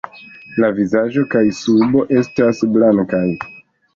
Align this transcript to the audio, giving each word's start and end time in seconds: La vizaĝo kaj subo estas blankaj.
La 0.63 0.69
vizaĝo 0.77 1.25
kaj 1.35 1.43
subo 1.59 2.03
estas 2.21 2.63
blankaj. 2.77 3.25